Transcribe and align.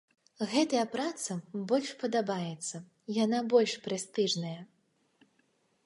Гэтая 0.51 0.85
праца 0.95 1.35
больш 1.71 1.91
падабаецца, 2.05 2.77
яна 3.23 3.43
больш 3.55 3.71
прэстыжная. 3.87 4.59